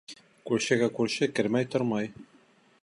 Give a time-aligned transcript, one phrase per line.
[0.51, 2.13] Күршегә күрше кермәй тормай.